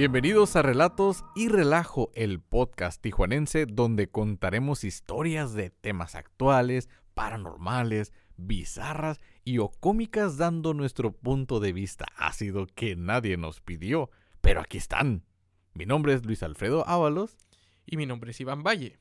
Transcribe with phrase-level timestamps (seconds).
[0.00, 8.14] Bienvenidos a Relatos y Relajo, el podcast tijuanense donde contaremos historias de temas actuales, paranormales,
[8.38, 14.08] bizarras y o cómicas dando nuestro punto de vista ácido que nadie nos pidió,
[14.40, 15.26] pero aquí están.
[15.74, 17.36] Mi nombre es Luis Alfredo Ábalos.
[17.84, 18.98] Y mi nombre es Iván Valle.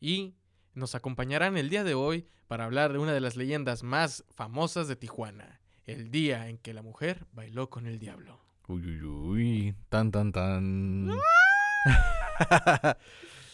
[0.00, 0.34] Y
[0.74, 4.88] nos acompañarán el día de hoy para hablar de una de las leyendas más famosas
[4.88, 8.47] de Tijuana, el día en que la mujer bailó con el diablo.
[8.70, 11.08] Uy, uy, uy, tan, tan, tan.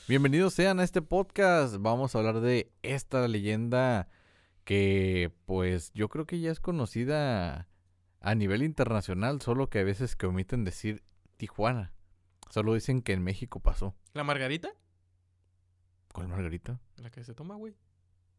[0.09, 1.77] Bienvenidos sean a este podcast.
[1.79, 4.09] Vamos a hablar de esta leyenda
[4.65, 7.69] que pues yo creo que ya es conocida
[8.19, 11.05] a nivel internacional, solo que a veces que omiten decir
[11.37, 11.93] Tijuana.
[12.51, 13.95] Solo dicen que en México pasó.
[14.15, 14.71] ¿La margarita?
[16.13, 16.81] ¿Cuál margarita?
[16.97, 17.77] La que se toma, güey.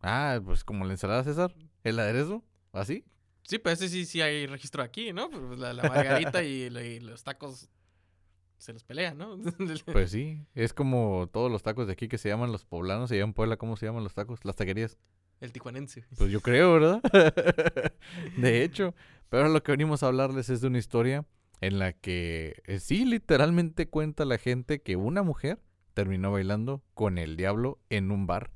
[0.01, 3.05] Ah, pues como la ensalada César, el aderezo, así.
[3.47, 5.29] Sí, pues ese sí, sí hay registro aquí, ¿no?
[5.29, 7.69] Pues la, la margarita y, la- y los tacos
[8.57, 9.37] se los pelean, ¿no?
[9.93, 13.17] Pues sí, es como todos los tacos de aquí que se llaman los poblanos, se
[13.17, 14.43] llaman Puebla, ¿cómo se llaman los tacos?
[14.45, 14.97] Las taquerías.
[15.41, 16.05] El tijuanense.
[16.17, 17.01] Pues yo creo, ¿verdad?
[18.37, 18.95] de hecho,
[19.29, 21.25] pero lo que venimos a hablarles es de una historia
[21.61, 25.59] en la que eh, sí, literalmente cuenta la gente que una mujer
[25.93, 28.51] terminó bailando con el diablo en un bar.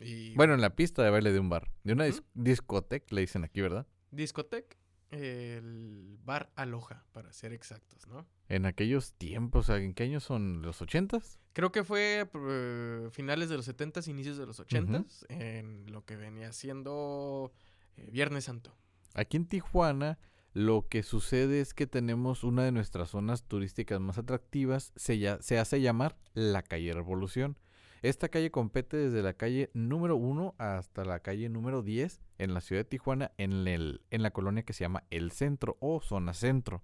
[0.00, 1.70] Y Bueno, en la pista de baile de un bar.
[1.84, 3.86] De una dis- discoteca, le dicen aquí, ¿verdad?
[4.10, 4.76] discoteca,
[5.10, 8.26] el bar Aloha, para ser exactos, ¿no?
[8.48, 10.62] En aquellos tiempos, ¿en qué años son?
[10.62, 11.38] ¿Los ochentas?
[11.52, 16.16] Creo que fue eh, finales de los 70s, inicios de los 80s, en lo que
[16.16, 17.52] venía siendo
[17.96, 18.76] eh, Viernes Santo.
[19.14, 20.18] Aquí en Tijuana,
[20.52, 25.58] lo que sucede es que tenemos una de nuestras zonas turísticas más atractivas, se, se
[25.58, 27.58] hace llamar la calle Revolución.
[28.02, 32.60] Esta calle compete desde la calle número 1 hasta la calle número 10 en la
[32.60, 36.34] ciudad de Tijuana, en, el, en la colonia que se llama El Centro o Zona
[36.34, 36.82] Centro.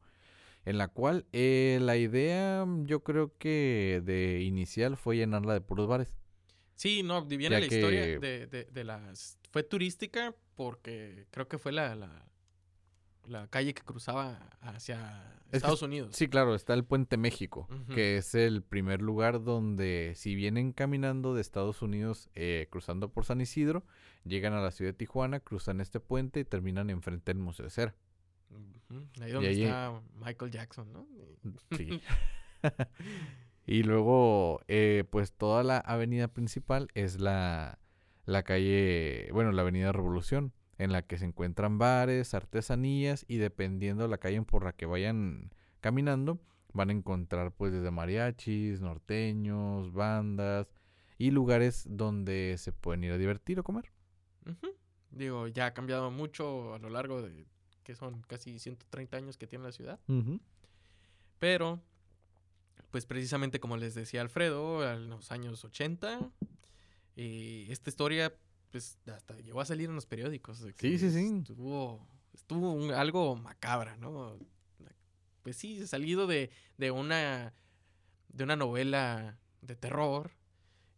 [0.64, 5.88] En la cual eh, la idea, yo creo que de inicial fue llenarla de puros
[5.88, 6.14] bares.
[6.76, 9.38] Sí, no, viene Ya la historia de, de- de las...
[9.50, 12.24] Fue turística porque creo que fue la, la,
[13.26, 16.16] la calle que cruzaba hacia Estados Unidos.
[16.16, 21.34] Sí, claro, está el Puente México, que es el primer lugar donde si vienen caminando
[21.34, 23.84] de Estados Unidos, eh, cruzando por San Isidro,
[24.24, 27.70] llegan a la ciudad de Tijuana, cruzan este puente y terminan enfrente del Museo de
[27.70, 27.94] Cera.
[29.20, 31.06] Ahí donde ahí- está Michael Jackson, ¿no?
[31.14, 32.00] Y- Sí.
[33.66, 37.78] y luego, eh, pues toda la avenida principal es la,
[38.26, 44.08] la calle, bueno, la avenida Revolución, en la que se encuentran bares, artesanías y dependiendo
[44.08, 45.50] la calle por la que vayan
[45.80, 46.40] caminando,
[46.72, 50.68] van a encontrar pues desde mariachis, norteños, bandas
[51.18, 53.92] y lugares donde se pueden ir a divertir o comer.
[55.10, 57.46] Digo, ya ha cambiado mucho a lo largo de
[57.84, 60.00] que son casi 130 años que tiene la ciudad.
[61.38, 61.80] Pero,
[62.90, 66.30] pues precisamente como les decía Alfredo, en los años 80,
[67.16, 68.32] eh, esta historia,
[68.72, 70.60] pues hasta llegó a salir en los periódicos.
[70.60, 71.36] de Sí, sí, sí.
[71.38, 74.36] Estuvo, estuvo un- algo macabra, ¿no?
[75.42, 77.54] Pues sí, salido de, de una
[78.28, 80.30] de una novela de terror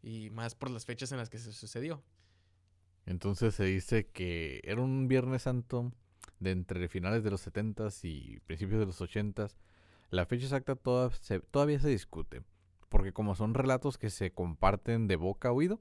[0.02, 2.02] y más por las fechas en las que se sucedió.
[3.06, 5.92] Entonces se dice que era un Viernes Santo
[6.40, 9.56] de entre finales de los 70s y principios de los 80s.
[10.10, 12.42] La fecha exacta toda- se- todavía se discute,
[12.88, 15.80] porque como son relatos que se comparten de boca a oído,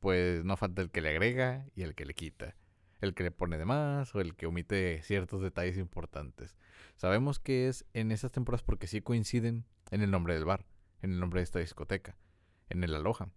[0.00, 2.56] pues no falta el que le agrega y el que le quita,
[3.00, 6.56] el que le pone de más o el que omite ciertos detalles importantes.
[6.96, 10.66] Sabemos que es en esas temporadas porque sí coinciden en el nombre del bar,
[11.02, 12.16] en el nombre de esta discoteca,
[12.68, 13.30] en el Aloha,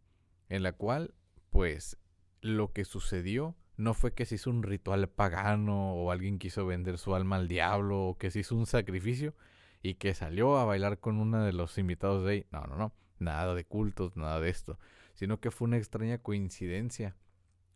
[0.50, 1.14] en la cual,
[1.50, 1.98] pues,
[2.42, 6.98] lo que sucedió no fue que se hizo un ritual pagano o alguien quiso vender
[6.98, 9.34] su alma al diablo o que se hizo un sacrificio
[9.82, 12.46] y que salió a bailar con uno de los invitados de ahí.
[12.52, 12.94] No, no, no.
[13.20, 14.80] Nada de cultos, nada de esto.
[15.14, 17.16] Sino que fue una extraña coincidencia.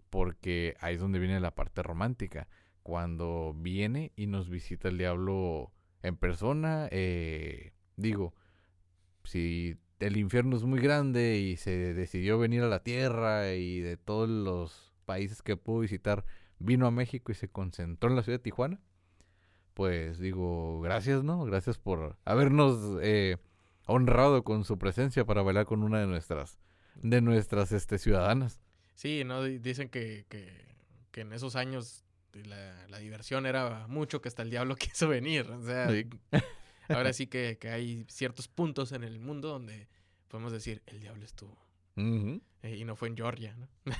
[0.09, 2.47] Porque ahí es donde viene la parte romántica.
[2.83, 5.71] Cuando viene y nos visita el diablo
[6.03, 8.33] en persona, eh, digo,
[9.23, 13.97] si el infierno es muy grande y se decidió venir a la tierra y de
[13.97, 16.25] todos los países que pudo visitar
[16.59, 18.79] vino a México y se concentró en la ciudad de Tijuana,
[19.73, 21.43] pues digo, gracias, ¿no?
[21.43, 23.37] Gracias por habernos eh,
[23.85, 26.59] honrado con su presencia para bailar con una de nuestras,
[26.95, 28.59] de nuestras este, ciudadanas.
[28.95, 29.43] Sí, ¿no?
[29.43, 30.77] Di- Dicen que, que,
[31.11, 32.03] que en esos años
[32.33, 35.49] la, la diversión era mucho que hasta el diablo quiso venir.
[35.51, 36.07] O sea, Sí.
[36.89, 39.87] ahora sí que, que hay ciertos puntos en el mundo donde
[40.27, 41.57] podemos decir, el diablo estuvo.
[41.97, 43.69] Eh, y no fue en Georgia, ¿no?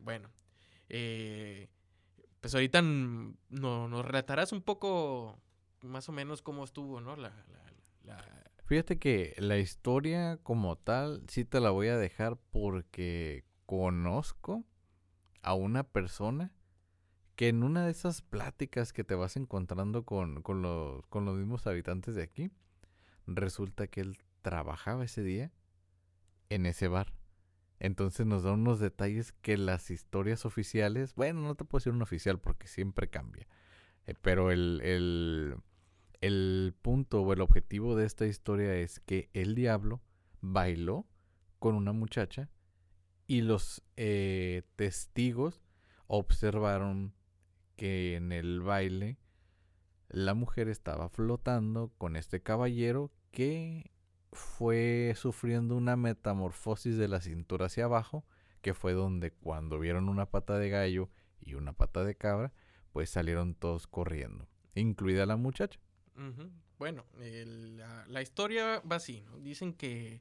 [0.00, 0.30] bueno,
[0.88, 1.68] eh,
[2.40, 5.40] pues ahorita no, nos relatarás un poco
[5.82, 7.16] más o menos cómo estuvo, ¿no?
[7.16, 7.32] La,
[8.72, 14.64] Fíjate que la historia como tal sí te la voy a dejar porque conozco
[15.42, 16.54] a una persona
[17.36, 21.36] que en una de esas pláticas que te vas encontrando con, con, los, con los
[21.36, 22.50] mismos habitantes de aquí,
[23.26, 25.52] resulta que él trabajaba ese día
[26.48, 27.12] en ese bar.
[27.78, 32.00] Entonces nos da unos detalles que las historias oficiales, bueno, no te puedo decir un
[32.00, 33.46] oficial porque siempre cambia,
[34.06, 35.56] eh, pero el, el,
[36.22, 40.00] el punto o el objetivo de esta historia es que el diablo
[40.40, 41.06] bailó
[41.58, 42.48] con una muchacha
[43.26, 45.60] y los eh, testigos
[46.06, 47.12] observaron
[47.76, 49.18] que en el baile
[50.08, 53.90] la mujer estaba flotando con este caballero que
[54.32, 58.24] fue sufriendo una metamorfosis de la cintura hacia abajo,
[58.60, 61.10] que fue donde cuando vieron una pata de gallo
[61.40, 62.52] y una pata de cabra,
[62.92, 65.80] pues salieron todos corriendo, incluida la muchacha.
[66.78, 67.04] Bueno,
[68.08, 69.38] la, historia va así, ¿no?
[69.38, 70.20] Dicen que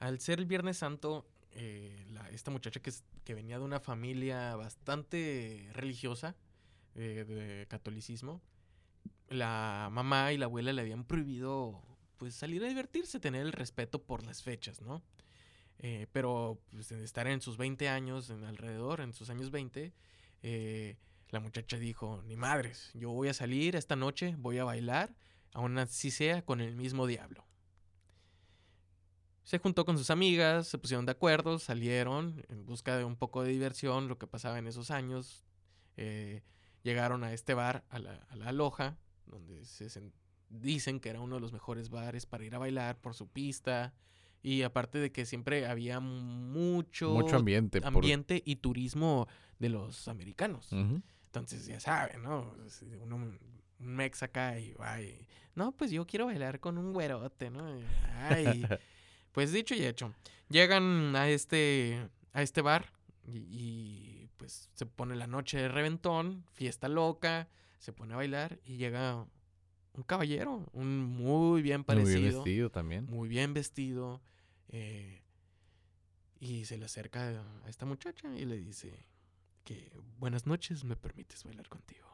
[0.00, 6.34] al ser el Viernes Santo, eh, esta muchacha que, venía de una familia bastante religiosa,
[6.94, 8.40] eh, de catolicismo,
[9.28, 11.82] la mamá y la abuela le habían prohibido
[12.16, 15.02] pues salir a divertirse, tener el respeto por las fechas, ¿no?
[15.78, 19.92] Eh, pero pues, estar en sus 20 años, en alrededor, en sus años 20,
[20.42, 20.96] eh,
[21.34, 25.14] la muchacha dijo, ni madres, yo voy a salir esta noche, voy a bailar,
[25.52, 27.44] aún así sea con el mismo diablo.
[29.42, 33.42] Se juntó con sus amigas, se pusieron de acuerdo, salieron en busca de un poco
[33.42, 35.44] de diversión, lo que pasaba en esos años.
[35.96, 36.42] Eh,
[36.82, 38.96] llegaron a este bar, a la, a la loja,
[39.26, 39.90] donde se,
[40.48, 43.92] dicen que era uno de los mejores bares para ir a bailar por su pista.
[44.40, 49.26] Y aparte de que siempre había mucho, mucho ambiente, ambiente y turismo
[49.58, 50.70] de los americanos.
[51.34, 52.54] Entonces, ya saben, ¿no?
[53.02, 53.38] Uno, un
[53.78, 54.98] mex acá y va
[55.56, 57.64] no, pues yo quiero bailar con un güerote, ¿no?
[58.14, 58.64] Ay,
[59.32, 60.12] pues dicho y hecho.
[60.48, 62.92] Llegan a este, a este bar
[63.24, 67.48] y, y, pues se pone la noche de reventón, fiesta loca,
[67.78, 69.26] se pone a bailar y llega
[69.94, 72.14] un caballero, un muy bien parecido.
[72.14, 73.06] Muy bien vestido también.
[73.06, 74.22] Muy bien vestido.
[74.68, 75.22] Eh,
[76.40, 79.06] y se le acerca a esta muchacha y le dice
[79.64, 82.04] que buenas noches, me permites bailar contigo.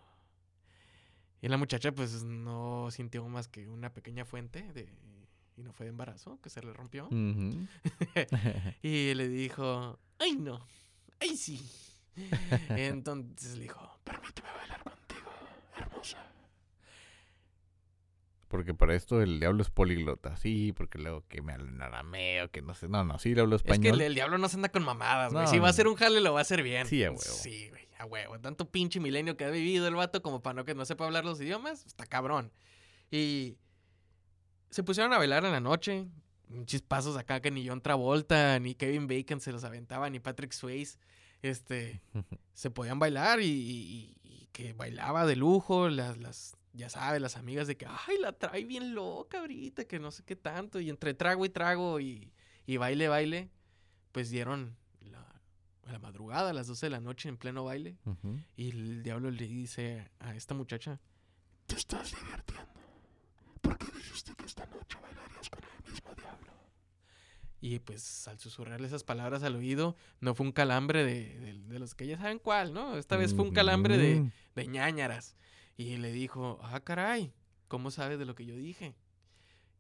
[1.42, 4.88] Y la muchacha pues no sintió más que una pequeña fuente de,
[5.56, 7.08] y no fue de embarazo, que se le rompió.
[8.82, 10.66] y le dijo, ay no,
[11.18, 11.60] ay sí.
[12.70, 15.30] Entonces le dijo, permíteme bailar contigo,
[15.76, 16.29] hermosa.
[18.50, 22.62] Porque para esto el diablo es políglota, sí, porque luego que me hablan arameo, que
[22.62, 23.94] no sé, no, no, sí, le hablo español.
[23.94, 25.46] Es que el, diablo no se anda con mamadas, güey.
[25.46, 26.84] si va a hacer un jale, lo va a hacer bien.
[26.84, 27.22] Sí, a huevo.
[27.22, 28.40] Sí, güey, a huevo.
[28.40, 31.24] Tanto pinche milenio que ha vivido el vato como para no que no sepa hablar
[31.24, 32.50] los idiomas, está cabrón.
[33.08, 33.56] Y
[34.70, 36.08] se pusieron a bailar en la noche,
[36.64, 40.98] chispazos acá que ni John Travolta, ni Kevin Bacon se los aventaba, ni Patrick Swayze,
[41.42, 42.02] este,
[42.54, 47.66] se podían bailar y, y que bailaba de lujo, las, las ya sabes, las amigas
[47.66, 50.80] de que, ay, la trae bien loca ahorita, que no sé qué tanto.
[50.80, 52.32] Y entre trago y trago y,
[52.66, 53.50] y baile, baile,
[54.12, 55.20] pues dieron la,
[55.86, 57.98] a la madrugada, a las 12 de la noche en pleno baile.
[58.56, 60.98] Y el diablo le dice a esta muchacha,
[61.66, 62.72] te estás divirtiendo.
[63.60, 66.52] ¿Por qué dijiste que esta noche bailarías con el mismo diablo?
[67.60, 71.94] Y pues al susurrarle esas palabras al oído, no fue un calambre de, de, los
[71.94, 72.96] que ya saben cuál, ¿no?
[72.96, 75.36] Esta vez fue un calambre de, de ñañaras.
[75.80, 77.32] Y le dijo, ah, caray,
[77.66, 78.94] ¿cómo sabes de lo que yo dije?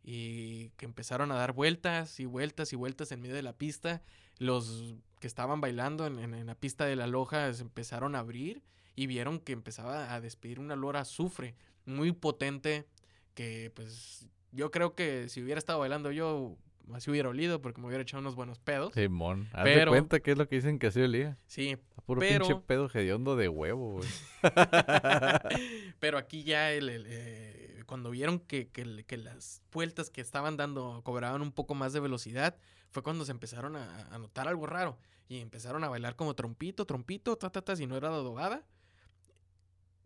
[0.02, 4.00] Y que empezaron a dar vueltas y vueltas y vueltas en medio de la pista.
[4.38, 8.62] Los que estaban bailando en, la pista de la loja empezaron a abrir
[8.96, 11.54] y vieron que empezaba a despedir una olor a azufre
[11.84, 12.86] muy potente
[13.34, 16.56] que pues yo creo que si hubiera estado bailando yo
[16.92, 18.92] así hubiera olido porque me hubiera echado unos buenos pedos.
[18.94, 21.38] Simón, haz pero, cuenta que es lo que dicen que así olía.
[21.46, 24.08] Sí, puro pinche pedo hediondo de huevo, güey.
[26.00, 31.42] pero aquí ya el, eh, cuando vieron que, que, las vueltas que estaban dando cobraban
[31.42, 32.56] un poco más de velocidad,
[32.90, 37.36] fue cuando se empezaron a, notar algo raro y empezaron a bailar como trompito, trompito,
[37.36, 38.64] ta, ta, ta, si no era dogada.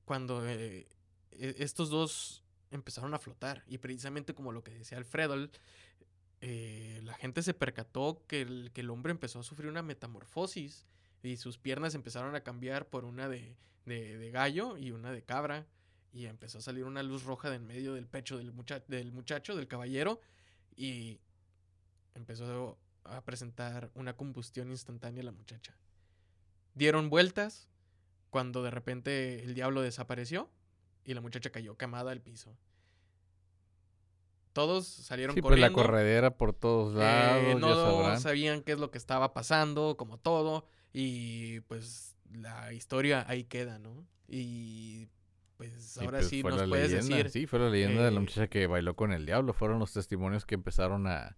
[0.04, 0.86] Cuando eh,
[1.32, 5.36] e, estos dos empezaron a flotar y precisamente como lo que decía Alfredo,
[6.46, 10.84] eh, la gente se percató que el, que el, hombre empezó a sufrir una metamorfosis
[11.22, 15.66] y sus piernas empezaron a cambiar por una de, de, gallo y una de cabra
[16.12, 18.52] y empezó a salir una luz roja del medio del pecho del,
[18.88, 20.20] del muchacho, del caballero
[20.76, 21.18] y
[22.14, 25.74] empezó a presentar una combustión instantánea a la muchacha.
[26.74, 27.70] Dieron vueltas
[28.28, 30.50] cuando de repente el diablo desapareció
[31.06, 32.54] y la muchacha cayó quemada al piso.
[34.54, 35.66] Todos salieron sí, corriendo.
[35.66, 40.16] pues la corredera por todos lados, no sabían qué es lo que estaba pasando, como
[40.16, 44.06] todo, y pues la historia ahí queda, ¿no?
[44.28, 45.08] Y
[45.56, 47.30] pues ahora pues, sí nos puedes decir.
[47.30, 49.52] Sí, fue la leyenda de la muchacha que bailó con el diablo.
[49.52, 51.36] Fueron los testimonios que empezaron a,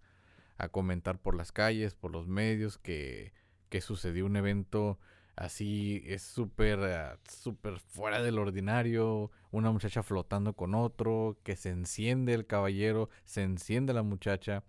[0.57, 3.33] a comentar por las calles, por los medios, que,
[3.69, 4.99] que sucedió un evento
[5.37, 9.31] así, es súper, ah, súper fuera del ordinario.
[9.51, 14.63] Una muchacha flotando con otro, que se enciende el caballero, se enciende la muchacha.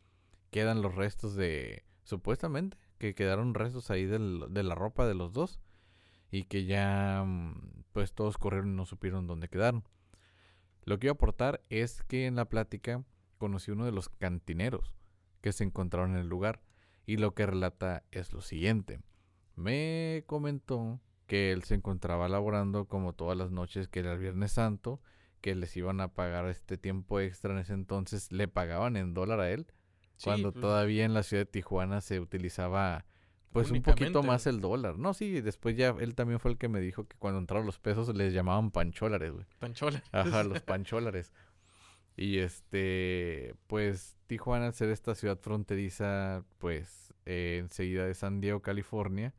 [0.51, 5.33] Quedan los restos de, supuestamente, que quedaron restos ahí del, de la ropa de los
[5.33, 5.61] dos.
[6.31, 9.85] Y que ya mm, pues todos corrieron y no supieron dónde quedaron.
[10.85, 13.05] Lo que iba a aportar es que en la plática
[13.39, 14.95] conocí uno de los cantineros
[15.41, 16.61] que se encontraron en el lugar
[17.07, 19.01] y lo que relata es lo siguiente.
[19.59, 24.53] Me comentó que él se encontraba laborando como todas las noches que era el Viernes
[24.53, 25.01] Santo,
[25.41, 29.41] que les iban a pagar este tiempo extra en ese entonces, le pagaban en dólar
[29.41, 29.67] a él,
[30.23, 30.63] cuando pues.
[30.63, 33.05] todavía en la ciudad de Tijuana se utilizaba
[33.53, 34.99] pues un poquito más el dólar.
[34.99, 37.79] No, sí, después ya él también fue el que me dijo que cuando entraron los
[37.79, 39.47] pesos les llamaban pancholares, güey.
[39.59, 40.09] Pancholares.
[40.13, 41.33] Ajá, los pancholares.
[42.17, 48.61] Y este, pues Tijuana, al ser esta ciudad fronteriza, pues eh, enseguida de San Diego,
[48.61, 49.35] California,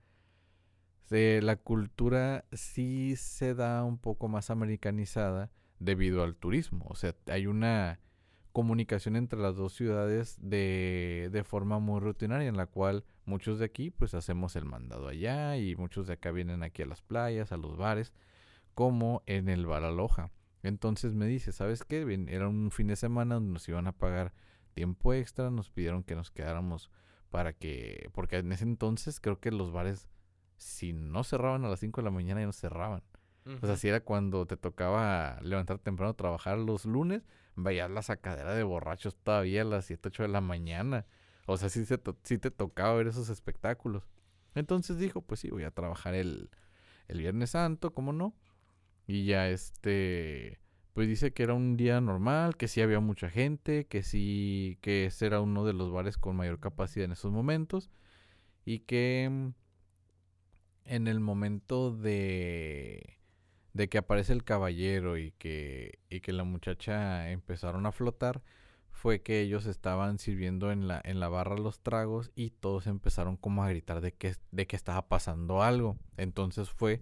[1.10, 6.86] la cultura sí se da un poco más americanizada debido al turismo.
[6.90, 8.00] O sea, hay una
[8.52, 13.66] comunicación entre las dos ciudades de, de forma muy rutinaria en la cual muchos de
[13.66, 17.52] aquí pues hacemos el mandado allá y muchos de acá vienen aquí a las playas,
[17.52, 18.12] a los bares,
[18.74, 20.32] como en el bar Aloha.
[20.64, 22.02] Entonces me dice, ¿sabes qué?
[22.28, 24.34] Era un fin de semana donde nos iban a pagar
[24.74, 26.90] tiempo extra, nos pidieron que nos quedáramos
[27.30, 30.10] para que, porque en ese entonces creo que los bares,
[30.60, 33.04] si no cerraban a las 5 de la mañana, ya no cerraban.
[33.64, 37.24] O sea, si era cuando te tocaba levantar temprano trabajar los lunes,
[37.56, 41.08] veías la sacadera de borrachos todavía a las 7, 8 de la mañana.
[41.48, 44.04] O sea, sí, se sí te tocaba ver esos espectáculos.
[44.54, 46.52] Entonces dijo, pues sí, voy a trabajar el,
[47.08, 48.36] el Viernes Santo, ¿cómo no?
[49.08, 50.60] Y ya este,
[50.94, 55.06] pues dice que era un día normal, que sí había mucha gente, que sí, que
[55.06, 57.90] ese era uno de los bares con mayor capacidad en esos momentos.
[58.66, 59.59] Y que mm,
[60.90, 63.20] en el momento de
[63.74, 68.42] de que aparece el caballero y que, y que la muchacha empezaron a flotar,
[68.92, 73.38] fue que ellos estaban sirviendo en la, en la barra los tragos y todos empezaron
[73.38, 75.98] como a gritar de que, de que estaba pasando algo.
[76.18, 77.02] Entonces fue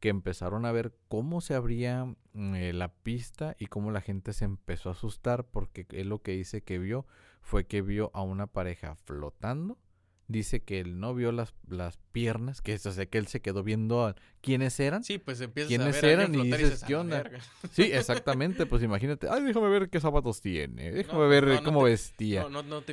[0.00, 4.32] que empezaron a ver cómo se abría mm, eh, la pista y cómo la gente
[4.32, 7.06] se empezó a asustar porque él lo que dice que vio
[7.42, 9.78] fue que vio a una pareja flotando
[10.26, 13.40] dice que él no vio las, las piernas, que es, o sea, que él se
[13.40, 15.04] quedó viendo a quiénes eran.
[15.04, 17.24] Sí, pues empiezas quiénes a ver eran y dices, ¿qué onda?
[17.72, 22.46] Sí, exactamente, pues imagínate, ay, déjame ver qué zapatos tiene, déjame ver cómo vestía.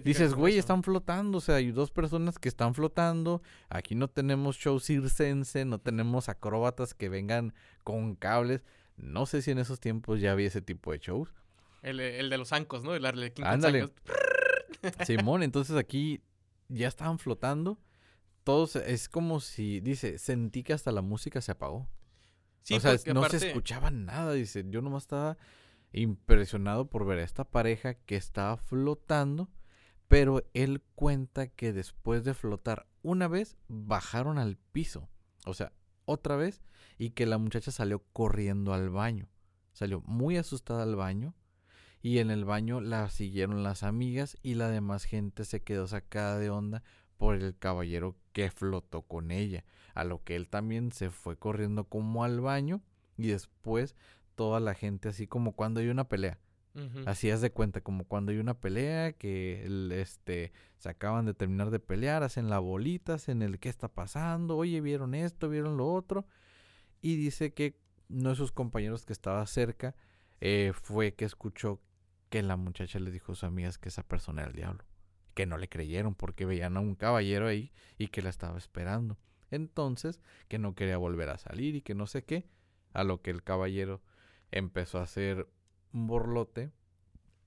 [0.03, 4.57] dices, güey, están flotando, o sea, hay dos personas que están flotando, aquí no tenemos
[4.57, 8.63] show circense, no tenemos acróbatas que vengan con cables.
[8.97, 11.33] No sé si en esos tiempos ya había ese tipo de shows.
[11.81, 12.93] El, el de los ancos, ¿no?
[12.93, 13.89] El arlequín Ándale.
[15.05, 16.21] Simón, entonces aquí
[16.71, 17.79] ya estaban flotando.
[18.43, 21.87] Todos, es como si, dice, sentí que hasta la música se apagó.
[22.63, 24.65] Sí, o sea, no se escuchaba nada, dice.
[24.67, 25.37] Yo nomás estaba
[25.93, 29.49] impresionado por ver a esta pareja que estaba flotando,
[30.07, 35.09] pero él cuenta que después de flotar una vez, bajaron al piso.
[35.45, 35.73] O sea,
[36.05, 36.61] otra vez,
[36.97, 39.29] y que la muchacha salió corriendo al baño.
[39.73, 41.35] Salió muy asustada al baño
[42.01, 46.39] y en el baño la siguieron las amigas y la demás gente se quedó sacada
[46.39, 46.83] de onda
[47.17, 51.83] por el caballero que flotó con ella, a lo que él también se fue corriendo
[51.83, 52.81] como al baño
[53.17, 53.95] y después
[54.35, 56.39] toda la gente así como cuando hay una pelea.
[57.05, 61.69] Así es de cuenta, como cuando hay una pelea que este se acaban de terminar
[61.69, 65.93] de pelear, hacen la bolitas en el qué está pasando, oye, vieron esto, vieron lo
[65.93, 66.25] otro.
[67.01, 67.75] Y dice que
[68.09, 69.95] uno de sus compañeros que estaba cerca
[70.39, 71.81] eh, fue que escuchó
[72.31, 74.85] que la muchacha le dijo a sus amigas que esa persona era el diablo.
[75.33, 79.17] Que no le creyeron porque veían a un caballero ahí y que la estaba esperando.
[79.51, 82.47] Entonces, que no quería volver a salir y que no sé qué.
[82.93, 84.01] A lo que el caballero
[84.49, 85.49] empezó a hacer
[85.91, 86.71] un borlote.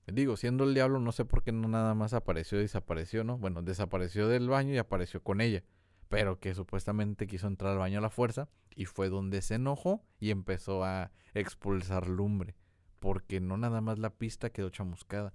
[0.05, 3.39] Digo, siendo el diablo, no sé por qué no nada más apareció y desapareció, ¿no?
[3.39, 5.63] Bueno, desapareció del baño y apareció con ella.
[6.09, 10.05] Pero que supuestamente quiso entrar al baño a la fuerza y fue donde se enojó
[10.19, 12.55] y empezó a expulsar lumbre
[12.99, 15.33] porque no nada más la pista quedó chamuscada,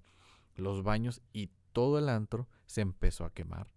[0.55, 3.67] los baños y todo el antro se empezó a quemar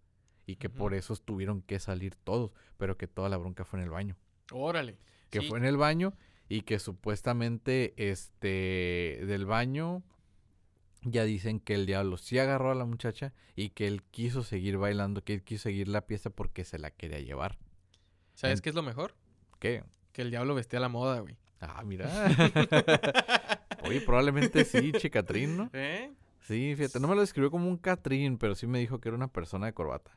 [0.47, 3.85] y que por eso tuvieron que salir todos, pero que toda la bronca fue en
[3.85, 4.17] el baño.
[4.53, 4.99] Órale.
[5.31, 6.15] Que fue en el baño
[6.49, 10.03] y que supuestamente este del baño
[11.03, 14.77] ya dicen que el diablo sí agarró a la muchacha y que él quiso seguir
[14.79, 17.59] bailando, que él quiso seguir la pieza porque se la quería llevar.
[18.35, 19.15] ¿Sabes qué es lo mejor?
[19.59, 19.85] ¿Qué?
[20.13, 21.37] Que el diablo vestía la moda, güey.
[21.61, 22.09] Ah, mira.
[23.87, 25.71] Oye, probablemente sí, Chicatrín, ¿no?
[25.73, 26.13] ¿Eh?
[26.41, 29.17] Sí, fíjate, no me lo describió como un Catrín, pero sí me dijo que era
[29.17, 30.17] una persona de corbata.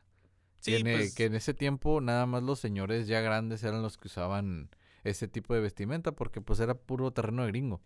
[0.60, 3.80] Sí, que, en, pues que en ese tiempo nada más los señores ya grandes eran
[3.80, 4.68] los que usaban
[5.04, 7.80] ese tipo de vestimenta porque pues era puro terreno de gringo.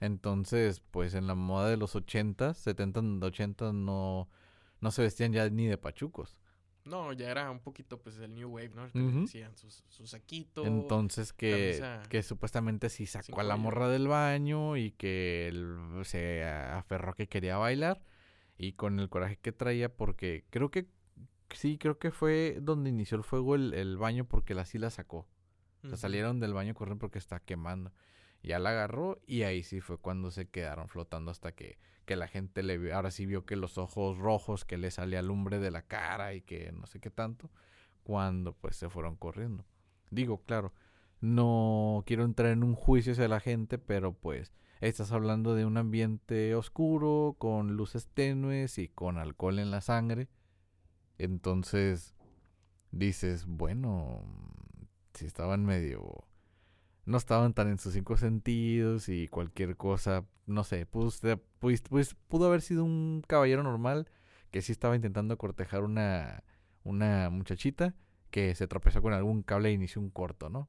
[0.00, 4.28] Entonces, pues en la moda de los 80, 70, 80 no,
[4.80, 6.38] no se vestían ya ni de pachucos.
[6.86, 8.90] No, ya era un poquito pues el New Wave, ¿no?
[8.92, 10.64] Que decían sus, su saquito.
[10.64, 16.44] Entonces que, que supuestamente sí sacó a la morra del baño y que él se
[16.44, 18.02] aferró que quería bailar
[18.58, 20.86] y con el coraje que traía porque creo que
[21.50, 24.90] sí, creo que fue donde inició el fuego el, el baño porque la sí la
[24.90, 25.26] sacó.
[25.84, 27.92] O sea, salieron del baño corriendo porque está quemando.
[28.42, 32.28] Ya la agarró y ahí sí fue cuando se quedaron flotando hasta que, que la
[32.28, 32.96] gente le vio.
[32.96, 36.40] Ahora sí vio que los ojos rojos, que le salía lumbre de la cara y
[36.40, 37.50] que no sé qué tanto.
[38.04, 39.66] Cuando pues se fueron corriendo.
[40.10, 40.72] Digo, claro,
[41.20, 45.76] no quiero entrar en un juicio hacia la gente, pero pues estás hablando de un
[45.76, 50.28] ambiente oscuro, con luces tenues y con alcohol en la sangre.
[51.18, 52.14] Entonces
[52.92, 54.22] dices, bueno,
[55.14, 56.26] si estaban medio
[57.06, 61.22] no estaban tan en sus cinco sentidos y cualquier cosa, no sé, pues,
[61.60, 64.08] pues, pudo haber sido un caballero normal
[64.50, 66.42] que sí estaba intentando cortejar una,
[66.84, 67.94] una muchachita
[68.30, 70.68] que se tropezó con algún cable e inició un corto, ¿no?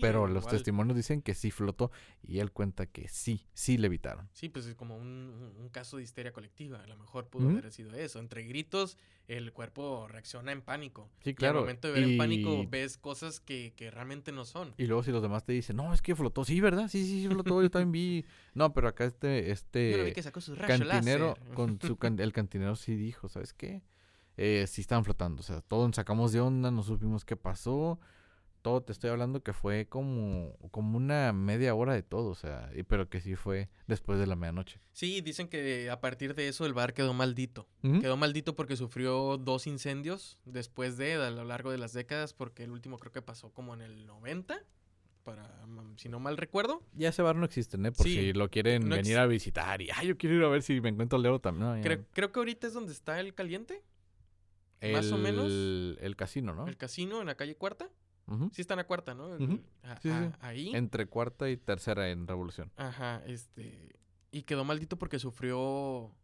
[0.00, 1.90] Pero los testimonios dicen que sí flotó
[2.22, 4.28] y él cuenta que sí, sí le evitaron.
[4.32, 6.80] Sí, pues es como un, caso de histeria colectiva.
[6.82, 8.18] A lo mejor pudo haber sido eso.
[8.18, 11.08] Entre gritos, el cuerpo reacciona en pánico.
[11.22, 11.54] Sí, claro.
[11.54, 14.74] Y al momento de ver en pánico, ves cosas que, realmente no son.
[14.76, 16.44] Y luego si los demás te dicen, no, es que flotó.
[16.44, 16.88] Sí, ¿verdad?
[16.88, 17.62] Sí, sí, sí flotó.
[17.62, 18.24] Yo también vi.
[18.52, 20.12] No, pero acá este, este
[20.66, 23.82] cantinero, con su el cantinero sí dijo, ¿sabes qué?
[24.36, 25.40] Eh, sí estaban flotando.
[25.40, 28.00] O sea, todos sacamos de onda, no supimos qué pasó
[28.62, 32.70] todo te estoy hablando que fue como, como una media hora de todo, o sea,
[32.74, 34.80] y, pero que sí fue después de la medianoche.
[34.92, 37.68] Sí, dicen que a partir de eso el bar quedó maldito.
[37.82, 42.64] Quedó maldito porque sufrió dos incendios después de, a lo largo de las décadas, porque
[42.64, 44.62] el último creo que pasó como en el 90,
[45.24, 46.82] para, si no mal recuerdo.
[46.94, 47.92] Ya ese bar no existe, ¿eh?
[47.92, 50.80] Por si lo quieren venir a visitar y, ay, yo quiero ir a ver si
[50.80, 51.82] me encuentro Leo también.
[51.82, 53.82] creo, creo que ahorita es donde está el caliente.
[54.92, 55.50] más o menos.
[56.00, 56.66] El casino, ¿no?
[56.66, 57.88] El casino en la calle Cuarta.
[58.52, 59.36] Sí está en la cuarta, ¿no?
[60.40, 60.74] Ahí.
[60.74, 62.70] Entre cuarta y tercera en Revolución.
[62.76, 63.96] Ajá, este...
[64.32, 66.14] Y quedó maldito porque sufrió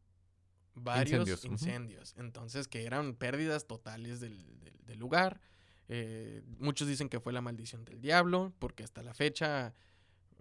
[0.75, 2.15] varios incendios.
[2.17, 4.47] Entonces, que eran pérdidas totales del,
[4.97, 5.41] lugar.
[5.89, 9.75] Eh, muchos dicen que fue la maldición del diablo, porque hasta la fecha,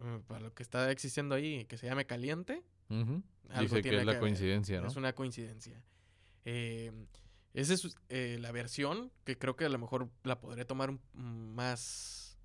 [0.01, 2.63] eh, para lo que está existiendo ahí, que se llame caliente.
[3.60, 4.88] Dice que es la coincidencia, ¿no?
[4.88, 5.84] Es una coincidencia.
[6.45, 6.91] Eh,
[7.56, 12.38] esa es eh, la versión que creo que a lo mejor la podré tomar más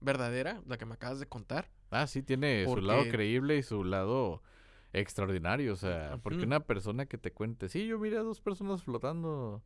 [0.00, 1.68] verdadera, la que me acabas de contar.
[1.90, 4.44] Ah, sí, tiene su lado creíble y su lado
[4.92, 5.72] extraordinario.
[5.72, 9.64] O sea, porque una persona que te cuente, sí, yo miré a dos personas flotando.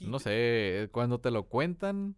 [0.00, 2.16] No sé, cuando te lo cuentan,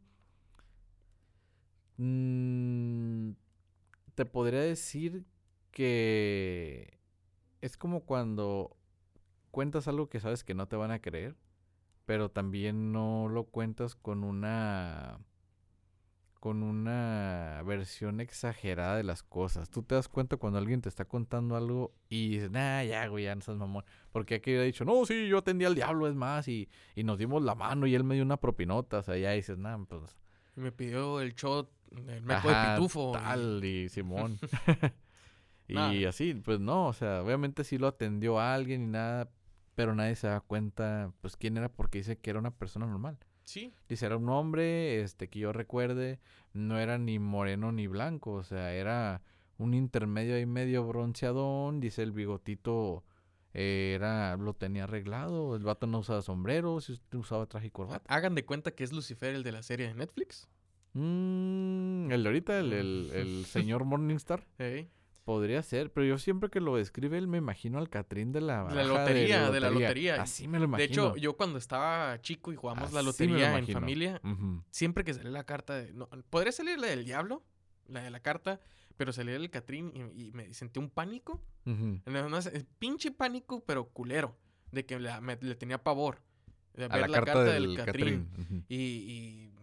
[1.97, 3.33] mm,
[4.15, 5.25] te podría decir
[5.73, 7.01] que
[7.61, 8.77] es como cuando
[9.51, 11.35] cuentas algo que sabes que no te van a creer
[12.05, 15.19] pero también no lo cuentas con una
[16.45, 19.71] con una versión exagerada de las cosas.
[19.71, 23.25] Tú te das cuenta cuando alguien te está contando algo y dices, nah, ya, güey,
[23.25, 23.83] ya no seas mamón.
[24.13, 27.17] Porque aquí ha dicho, no, sí, yo atendí al diablo, es más, y, y nos
[27.17, 28.99] dimos la mano y él me dio una propinota.
[28.99, 30.19] O sea, ya dices, nah, pues.
[30.55, 33.13] Me pidió el shot, el meco de pitufo.
[33.13, 34.39] Tal, y, Simón.
[35.67, 39.31] y así, pues no, o sea, obviamente sí lo atendió a alguien y nada,
[39.75, 43.19] pero nadie se da cuenta, pues, quién era porque dice que era una persona normal.
[43.45, 43.75] Sí.
[43.89, 46.19] Dice, era un hombre, este, que yo recuerde,
[46.53, 49.23] no era ni moreno ni blanco, o sea, era
[49.59, 53.05] un intermedio ahí medio bronceadón, dice el bigotito
[53.53, 56.79] eh, era, lo tenía arreglado, el vato no usaba sombrero,
[57.13, 58.13] usaba traje y corbata.
[58.13, 60.49] Hagan de cuenta que es Lucifer el de la serie de Netflix.
[60.95, 64.45] Mm, el de ahorita, el, el, el señor Morningstar.
[64.59, 64.89] Sí.
[65.25, 68.65] Podría ser, pero yo siempre que lo describe él me imagino al Catrín de la,
[68.65, 70.21] la lotería, de la lotería.
[70.21, 70.77] Así me lo imagino.
[70.77, 74.21] De hecho, yo cuando estaba chico y jugamos la lotería en familia,
[74.71, 75.95] siempre que salía la carta de...
[75.95, 77.43] No, podría salir la del diablo,
[77.87, 78.61] la de la carta,
[78.99, 81.41] pero salía el Catrín y, me sentí un pánico.
[82.79, 84.37] pinche pánico, pero culero.
[84.73, 86.21] De que le tenía pavor.
[86.75, 88.29] De ver la, carta, del, Catrín.
[88.69, 89.54] y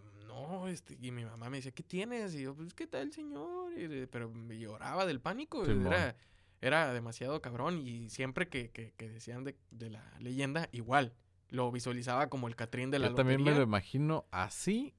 [0.68, 2.34] este, y mi mamá me decía, ¿qué tienes?
[2.36, 3.72] Y yo, pues, ¿qué tal, señor?
[4.10, 5.66] pero me lloraba del pánico.
[5.66, 6.16] era,
[6.62, 11.14] Era demasiado cabrón y siempre que, que, que decían de, de, la leyenda, igual.
[11.50, 14.94] Lo visualizaba como el Catrín de la Yo también me lo imagino así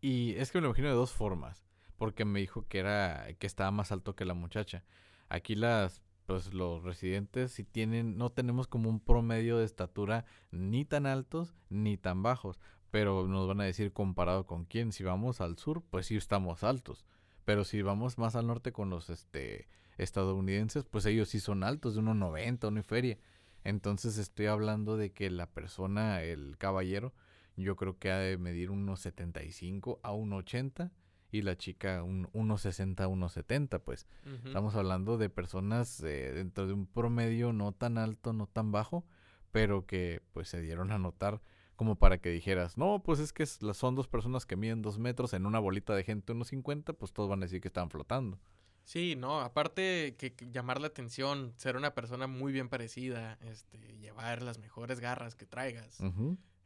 [0.00, 1.64] y es que me lo imagino de dos formas.
[1.96, 4.84] Porque me dijo que era que estaba más alto que la muchacha.
[5.28, 10.84] Aquí las pues los residentes si tienen no tenemos como un promedio de estatura ni
[10.84, 12.58] tan altos ni tan bajos,
[12.90, 16.62] pero nos van a decir comparado con quién, si vamos al sur, pues sí estamos
[16.64, 17.04] altos.
[17.44, 19.68] Pero si vamos más al norte con los este
[19.98, 23.18] estadounidenses, pues ellos sí son altos, de 1.90, una feria.
[23.64, 27.14] Entonces estoy hablando de que la persona, el caballero,
[27.56, 30.90] yo creo que ha de medir unos 75 a 1.80
[31.32, 34.06] y la chica un 1.60 a 1.70, pues.
[34.44, 39.04] Estamos hablando de personas eh, dentro de un promedio no tan alto, no tan bajo,
[39.50, 41.40] pero que pues se dieron a notar
[41.76, 45.32] como para que dijeras, no, pues es que son dos personas que miden dos metros
[45.34, 48.38] en una bolita de gente 1.50, pues todos van a decir que están flotando.
[48.82, 54.42] Sí, no, aparte que, llamar la atención, ser una persona muy bien parecida, este, llevar
[54.42, 55.98] las mejores garras que traigas,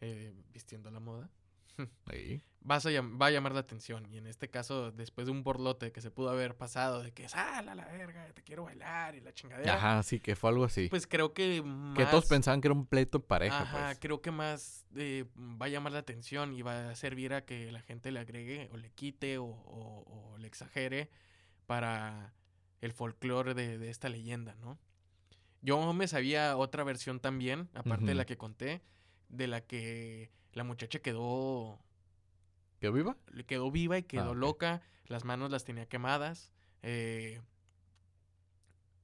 [0.01, 1.31] eh, vistiendo la moda.
[2.63, 4.07] Vas a va a llamar la atención.
[4.13, 7.27] Y en este caso, después de un borlote que se pudo haber pasado de que
[7.27, 9.77] sal a la verga, te quiero bailar y la chingadera.
[9.77, 10.89] Ajá, sí, que fue algo así.
[10.91, 11.65] Pues creo que
[11.97, 13.63] Que todos pensaban que era un pleito pareja.
[13.63, 13.99] Ajá, pues.
[14.01, 17.73] creo que más eh, va a llamar la atención y va a servir a que
[17.73, 21.11] la gente le agregue o le quite o, le exagere
[21.65, 22.35] para
[22.83, 24.79] el folclore de, esta leyenda, ¿no?
[25.63, 28.83] Yo me sabía otra versión también, aparte de la que conté,
[29.29, 31.79] de la que la muchacha quedó...
[32.81, 33.17] ¿Quedó viva?
[33.47, 34.83] Quedó viva y quedó ah, loca.
[35.07, 36.53] Las manos las tenía quemadas.
[36.83, 37.41] Eh,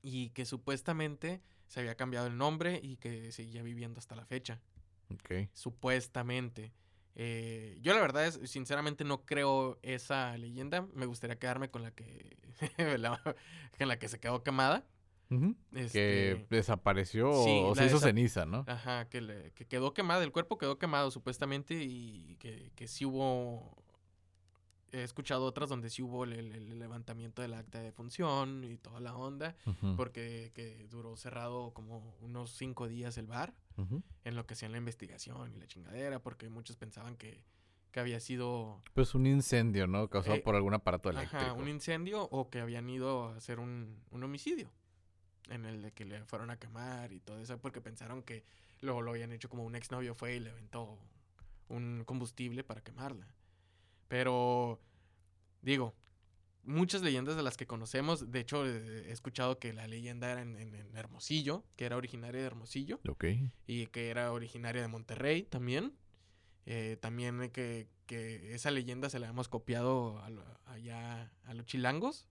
[0.03, 4.61] y que supuestamente se había cambiado el nombre y que seguía viviendo hasta la fecha.
[5.13, 5.49] Ok.
[5.53, 6.73] Supuestamente.
[7.17, 10.87] Eh, yo la verdad es, sinceramente no creo esa leyenda.
[10.95, 12.39] Me gustaría quedarme con la que,
[13.79, 14.87] con la que se quedó quemada
[15.29, 18.65] que este, desapareció o se hizo ceniza, ¿no?
[18.69, 23.05] Ajá, que, le, que quedó quemado, el cuerpo quedó quemado supuestamente y que, que sí
[23.05, 23.83] hubo...
[24.93, 29.17] He escuchado otras donde sí hubo el, levantamiento del acta de función y toda la
[29.17, 29.57] onda,
[29.97, 33.53] porque que duró cerrado como unos cinco días el bar,
[34.25, 37.45] en lo que hacían la investigación y la chingadera, porque muchos pensaban que,
[37.91, 38.81] que había sido...
[38.95, 40.09] Pues un incendio, ¿no?
[40.09, 41.45] Causado eh, por algún aparato eléctrico.
[41.45, 44.71] Ajá, un incendio o que habían ido a hacer un, un homicidio
[45.49, 48.45] en el de que le fueron a quemar y todo eso, porque pensaron que
[48.81, 50.99] luego lo habían hecho como un exnovio fue y le aventó
[51.69, 53.27] un combustible para quemarla.
[54.09, 54.81] Pero,
[55.63, 55.95] digo,
[56.67, 60.75] muchas leyendas de las que conocemos, de hecho he escuchado que la leyenda era en,
[60.95, 63.01] Hermosillo, que era originaria de Hermosillo.
[63.09, 63.25] Ok.
[63.67, 65.95] Y que era originaria de Monterrey también.
[66.67, 70.21] Eh, también que, que, esa leyenda se la hemos copiado
[70.67, 72.27] allá a los chilangos,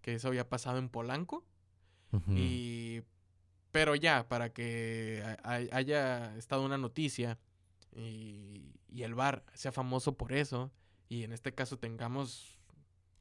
[0.00, 1.44] que eso había pasado en Polanco.
[2.28, 3.02] Y.
[3.70, 7.38] Pero ya, para que haya estado una noticia
[7.96, 10.70] y, el bar sea famoso por eso,
[11.08, 12.58] y en este caso tengamos.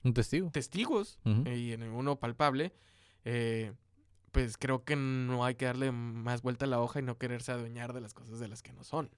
[0.03, 0.49] Un testigo.
[0.51, 2.73] Testigos, y en uno palpable,
[3.23, 3.71] eh,
[4.31, 7.51] pues creo que no hay que darle más vuelta a la hoja y no quererse
[7.51, 9.09] adueñar de las cosas de las que no son.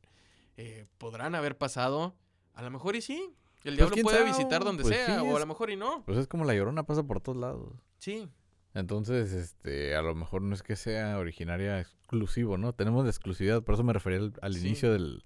[0.57, 2.15] Eh, podrán haber pasado,
[2.53, 3.33] a lo mejor y sí.
[3.63, 6.03] El pues, diablo puede visitar donde pues sea, o a lo mejor y no.
[6.05, 7.73] Pues es como la llorona pasa por todos lados.
[7.97, 8.29] Sí,
[8.73, 12.73] entonces, este, a lo mejor no es que sea originaria exclusivo, ¿no?
[12.73, 15.23] Tenemos exclusividad, por eso me refería al, inicio del,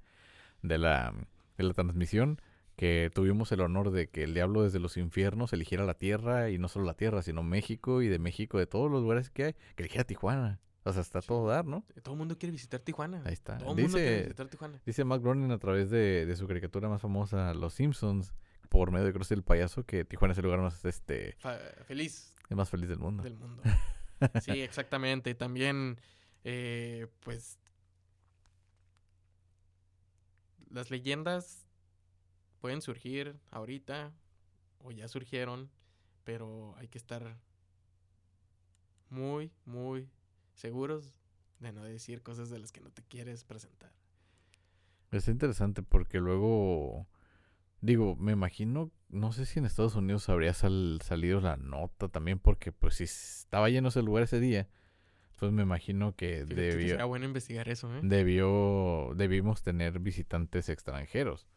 [0.61, 1.13] de, la,
[1.57, 2.41] de la transmisión,
[2.75, 6.57] que tuvimos el honor de que el diablo desde los infiernos eligiera la tierra, y
[6.57, 9.53] no solo la tierra, sino México, y de México, de todos los lugares que hay,
[9.75, 10.59] que eligiera Tijuana.
[10.83, 11.83] O sea, está todo dar, ¿no?
[12.01, 13.21] Todo el mundo quiere visitar Tijuana.
[13.25, 13.57] Ahí está.
[13.57, 14.81] Todo el mundo quiere visitar Tijuana.
[14.85, 18.33] Dice Mac Groening a través de, de, su caricatura más famosa, Los Simpsons,
[18.69, 21.35] por medio de Cross el Payaso, que Tijuana es el lugar más este
[21.87, 22.33] feliz.
[22.49, 23.23] El más feliz del mundo.
[23.23, 23.61] Del mundo.
[24.41, 25.35] sí, exactamente.
[25.35, 25.99] También,
[26.43, 27.59] eh, pues,
[30.69, 31.65] las leyendas
[32.59, 34.13] pueden surgir ahorita
[34.79, 35.69] o ya surgieron,
[36.23, 37.37] pero hay que estar
[39.09, 40.09] muy, muy
[40.53, 41.13] seguros
[41.59, 43.91] de no decir cosas de las que no te quieres presentar.
[45.11, 47.07] Es interesante porque luego
[47.81, 52.71] Digo, me imagino, no sé si en Estados Unidos habría salido la nota también, porque
[52.71, 54.67] pues si estaba lleno ese lugar ese día,
[55.39, 56.89] pues me imagino que debió...
[56.89, 57.99] Sería bueno investigar eso, ¿eh?
[58.03, 61.47] Debió, debimos tener visitantes extranjeros,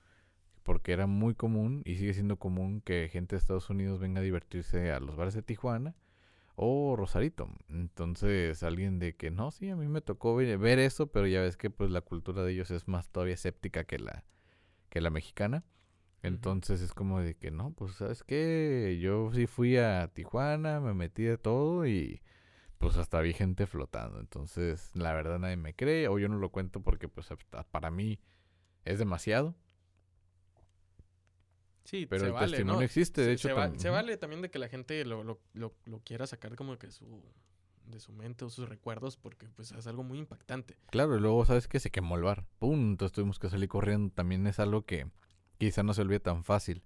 [0.63, 4.25] porque era muy común y sigue siendo común que gente de Estados Unidos venga a
[4.25, 5.97] divertirse a los bares de Tijuana
[6.55, 7.49] o Rosarito.
[7.69, 11.41] Entonces, alguien de que no, sí, a mí me tocó ver, ver eso, pero ya
[11.41, 14.25] ves que pues la cultura de ellos es más todavía escéptica que la,
[14.91, 15.65] que la mexicana.
[16.23, 20.93] Entonces es como de que no, pues sabes qué, yo sí fui a Tijuana, me
[20.93, 22.21] metí de todo y
[22.79, 24.21] pues hasta vi gente flotando.
[24.21, 27.29] Entonces, la verdad nadie me cree o yo no lo cuento porque pues
[27.71, 28.19] para mí
[28.85, 29.55] es demasiado.
[31.85, 32.83] Sí, pero el testimonio ¿no?
[32.83, 33.49] existe, de hecho.
[33.79, 36.91] Se, vale también de que la gente lo, lo, lo, lo, quiera sacar como que
[36.91, 37.23] su,
[37.87, 40.77] de su mente o sus recuerdos porque pues es algo muy impactante.
[40.91, 42.45] Claro, y luego sabes que se quemó el bar.
[42.59, 44.13] Pum, entonces tuvimos que salir corriendo.
[44.15, 45.11] También es algo que
[45.61, 46.83] quizá no se olvide tan fácil.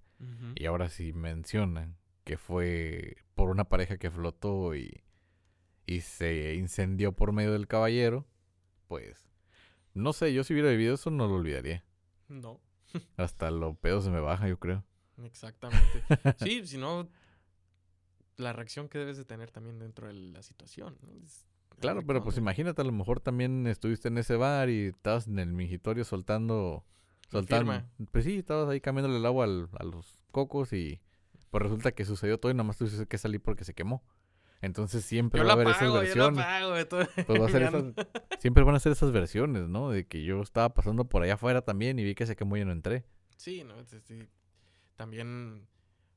[0.55, 5.03] Y ahora sí mencionan que fue por una pareja que flotó y,
[5.87, 8.27] y se incendió por medio del caballero,
[8.89, 9.29] pues
[9.93, 11.85] no sé, yo si hubiera vivido eso no lo olvidaría.
[12.29, 12.61] No.
[13.17, 14.85] Hasta lo pedo se me baja, yo creo.
[15.23, 16.03] Exactamente.
[16.39, 17.09] sí, si no,
[18.37, 20.97] la reacción que debes de tener también dentro de la situación.
[21.81, 25.39] claro, pero pues imagínate, a lo mejor también estuviste en ese bar y estabas en
[25.39, 26.85] el mingitorio soltando...
[28.13, 31.01] pues sí, estabas ahí cambiándole el agua a los cocos y
[31.51, 34.03] pues resulta que sucedió todo y nada más tuviste que salir porque se quemó.
[34.61, 36.45] Entonces siempre va a haber esas versiones.
[37.27, 37.53] Pues
[38.41, 39.91] siempre van a ser esas versiones, ¿no?
[39.91, 42.65] De que yo estaba pasando por allá afuera también y vi que se quemó y
[42.65, 43.05] no entré.
[43.37, 44.29] Sí, no, sí.
[44.97, 45.69] También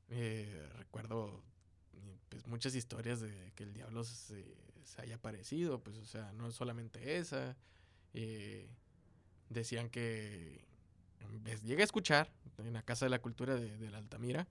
[0.10, 1.44] eh, recuerdo
[2.30, 4.56] pues muchas historias de que el diablo se,
[4.98, 7.58] haya aparecido, pues o sea, no solamente esa.
[8.14, 8.70] Eh,
[9.50, 10.66] decían que
[11.64, 14.48] llegué a escuchar en la Casa de la Cultura de, la Altamira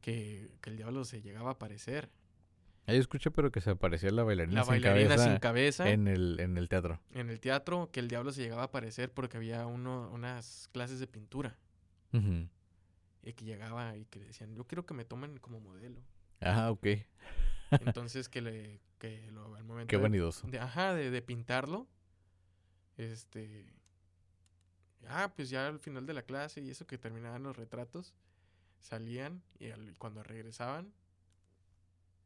[0.00, 2.10] que, el diablo se llegaba a aparecer.
[2.86, 6.58] Ahí escuché, pero que se aparecía la bailarina, la bailarina sin, cabeza, en el, en
[6.58, 7.00] el teatro.
[7.12, 11.00] En el teatro, que el diablo se llegaba a aparecer porque había uno, unas clases
[11.00, 11.56] de pintura.
[12.12, 16.00] Y que llegaba y que decían, yo quiero que me tomen como modelo.
[16.40, 16.86] Ajá, ok.
[17.70, 20.46] Entonces que le, que lo, al momento Qué vanidoso.
[20.46, 21.88] De, ajá, de, de, pintarlo,
[22.96, 23.74] este,
[25.08, 28.14] ah, pues ya al final de la clase y eso que terminaban los retratos,
[28.80, 30.92] salían y cuando regresaban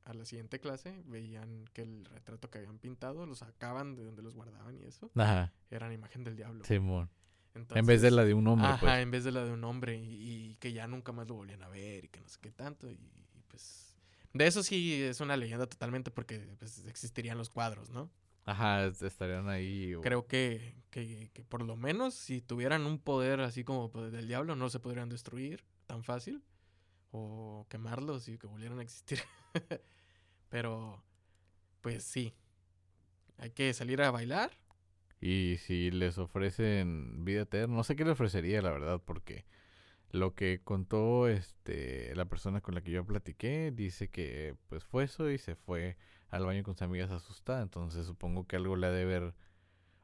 [0.05, 4.23] a la siguiente clase, veían que el retrato que habían pintado lo sacaban de donde
[4.23, 5.11] los guardaban y eso.
[5.15, 5.53] Ajá.
[5.71, 6.65] Eran imagen del diablo.
[6.65, 7.11] Simón.
[7.55, 8.69] en vez de la de un hombre.
[8.69, 8.99] Ajá, pues.
[8.99, 11.69] en vez de la de un hombre y, que ya nunca más lo volvían a
[11.69, 12.91] ver y que no sé qué tanto.
[12.91, 12.99] y
[13.49, 13.89] pues
[14.33, 18.11] de eso sí es una leyenda totalmente porque pues, existirían los cuadros, ¿no?
[18.49, 19.95] Ajá, estarían ahí.
[20.01, 24.57] Creo que, que, que, por lo menos si tuvieran un poder así como del diablo,
[24.57, 26.43] no se podrían destruir tan fácil.
[27.11, 29.21] O quemarlos y que volvieran a existir.
[30.49, 31.05] Pero,
[31.83, 32.33] pues sí.
[33.37, 34.51] Hay que salir a bailar.
[35.21, 39.45] Y si les ofrecen vida eterna, no sé qué le ofrecería, la verdad, porque
[40.11, 45.05] lo que contó este la persona con la que yo platiqué dice que pues fue
[45.05, 45.99] eso y se fue
[46.31, 47.63] al baño con sus amigas asustada.
[47.63, 49.35] Entonces supongo que algo le ha de haber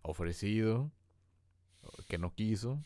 [0.02, 0.90] ofrecido
[2.08, 2.82] que no quiso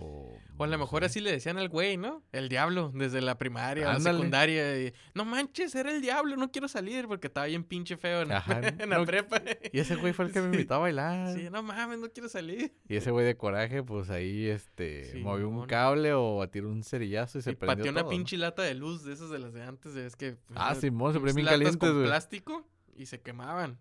[0.00, 2.22] o, a lo mejor así le decían al güey, ¿no?
[2.32, 4.80] El diablo, desde la primaria, la secundaria.
[4.80, 8.28] Y, no manches, era el diablo, no quiero salir porque estaba bien pinche feo en,
[8.28, 8.42] la
[9.06, 9.40] prepa.
[9.72, 11.34] Y ese güey fue el que me invitó a bailar.
[11.34, 12.72] Sí, no mames, no quiero salir.
[12.88, 17.38] Y ese güey de coraje, pues ahí, este, movió un cable o tiró un cerillazo
[17.38, 19.62] y se y prendió pateó una pinche lata de luz de esas de las de
[19.62, 19.96] antes.
[19.96, 20.32] Es que...
[20.32, 21.78] Pues, ah, Simón, se bien caliente.
[21.78, 22.66] con plástico
[22.98, 23.78] y se quemaban.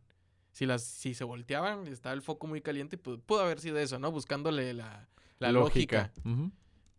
[0.52, 4.00] Si, las, si se volteaban, estaba el foco muy caliente y pudo haber sido eso,
[4.00, 4.12] ¿no?
[4.12, 5.08] Buscándole la
[5.40, 6.12] la lógica.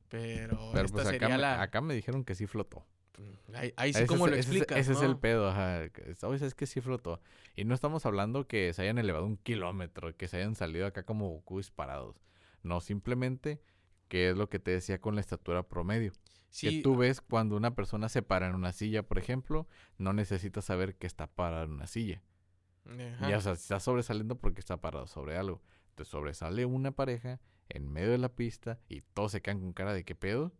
[0.08, 1.62] Pero, esta pues sería acá, la...
[1.62, 2.86] acá me dijeron que sí flotó.
[3.18, 5.84] Mm, ahí, sí, como lo explicas, Ese, es el pedo, ajá.
[5.84, 7.20] Es que sí flotó.
[7.56, 11.02] Y no estamos hablando que se hayan elevado un kilómetro, que se hayan salido acá
[11.02, 12.16] como Goku disparados.
[12.62, 13.60] No, simplemente
[14.08, 16.12] que es lo que te decía con la estatura promedio.
[16.60, 20.64] Que tú ves cuando una persona se para en una silla, por ejemplo, no necesitas
[20.64, 22.22] saber que está parada en una silla.
[23.20, 25.62] Ya, o sea, está sobresaliendo porque está parado sobre algo.
[25.94, 29.92] Te sobresale una pareja en medio de la pista y todos se quedan con cara
[29.92, 30.52] de qué pedo.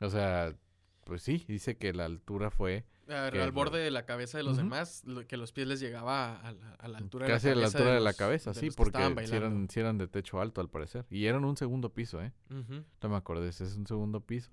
[0.00, 0.56] O sea,
[1.04, 2.86] pues sí, dice que la altura fue...
[3.08, 6.72] al borde de la cabeza de los demás, que los pies les llegaba a la,
[6.74, 7.48] a la altura de la cabeza.
[7.48, 10.62] Casi a la altura de, la cabeza, sí, porque si eran, eran, de techo alto
[10.62, 11.04] al parecer.
[11.10, 12.32] Y eran un segundo piso, ¿eh?
[12.48, 14.50] No me acordé, es un segundo piso.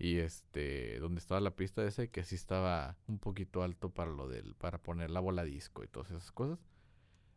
[0.00, 4.28] Y este, donde estaba la pista ese, que sí estaba un poquito alto para lo
[4.28, 6.58] del, para poner la bola disco y todas esas cosas.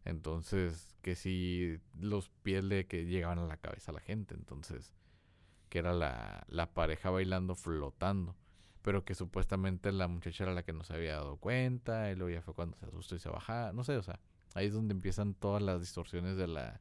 [0.06, 4.34] Entonces, que si los pies de que llegaban a la cabeza a la gente.
[4.34, 4.94] Entonces,
[5.68, 8.38] que era la, la pareja bailando flotando.
[8.82, 12.12] Pero que supuestamente la muchacha era la que no se había dado cuenta.
[12.12, 13.74] Y luego ya fue cuando se asustó y se bajaba.
[13.74, 14.22] No sé, o sea,
[14.54, 16.80] ahí es donde empiezan todas las distorsiones de la,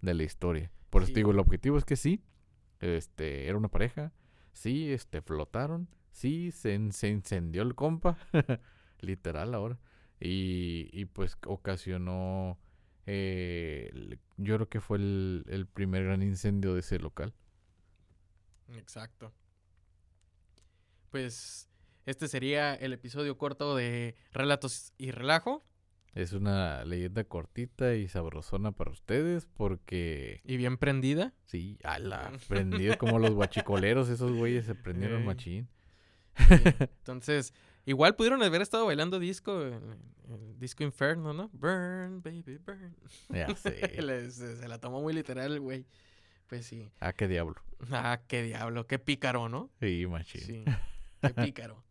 [0.00, 0.72] de la historia.
[0.88, 2.24] Por eso digo, el objetivo es que sí,
[2.80, 4.14] este, era una pareja.
[4.52, 5.88] Sí, este, flotaron.
[6.12, 8.18] Sí, se, se incendió el compa.
[9.00, 9.78] Literal ahora.
[10.20, 12.58] Y, y pues ocasionó,
[13.06, 17.34] eh, yo creo que fue el, el primer gran incendio de ese local.
[18.76, 19.32] Exacto.
[21.10, 21.70] Pues
[22.06, 25.62] este sería el episodio corto de Relatos y Relajo.
[26.14, 30.40] Es una leyenda cortita y sabrosona para ustedes porque...
[30.44, 31.32] ¿Y bien prendida?
[31.44, 35.68] Sí, ala, prendido como los guachicoleros, esos güeyes se prendieron machín.
[36.98, 41.48] Entonces, igual pudieron haber estado bailando disco, el, disco Inferno, ¿no?
[41.52, 42.96] Burn, baby, burn.
[43.28, 44.30] Ya sé.
[44.30, 45.86] se, la tomó muy literal, güey.
[46.48, 46.90] Pues sí.
[46.98, 47.62] Ah, qué diablo.
[47.92, 49.70] Ah, qué diablo, qué pícaro, ¿no?
[49.80, 50.40] Sí, machín.
[50.40, 50.64] Sí,
[51.20, 51.84] qué pícaro.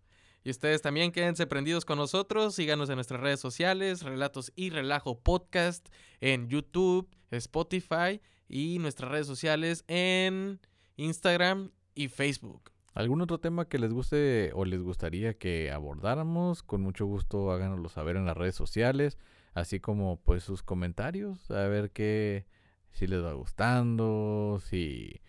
[0.50, 2.56] Y ustedes también quédense prendidos con nosotros.
[2.56, 5.88] Síganos en nuestras redes sociales, Relatos y Relajo Podcast,
[6.22, 10.60] en YouTube, Spotify y nuestras redes sociales en
[10.96, 12.72] Instagram y Facebook.
[12.96, 16.64] ¿Algún otro tema que les guste o les gustaría que abordáramos?
[16.64, 19.20] Con mucho gusto háganoslo saber en las redes sociales,
[19.54, 22.48] así como pues sus comentarios, a ver qué,
[22.90, 25.22] si les va gustando, si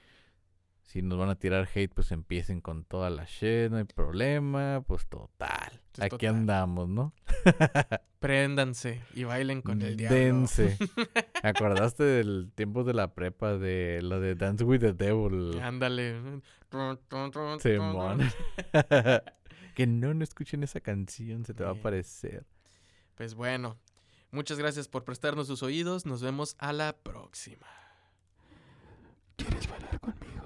[0.90, 4.82] si nos van a tirar hate, pues empiecen con toda la shit, no hay problema,
[4.84, 5.80] pues total.
[6.00, 7.14] Aquí andamos, ¿no?
[8.18, 10.18] Préndanse y bailen con el diablo.
[10.18, 10.76] Dense.
[11.44, 15.60] ¿Acordaste del tiempo de la prepa de lo de Dance with the Devil?
[15.60, 16.42] Ándale.
[17.60, 18.28] Simón.
[19.76, 22.46] que no, no escuchen esa canción, se te va a aparecer.
[23.14, 23.78] Pues bueno,
[24.32, 26.04] muchas gracias por prestarnos sus oídos.
[26.04, 27.68] Nos vemos a la próxima.
[29.36, 30.39] ¿Quieres bailar conmigo?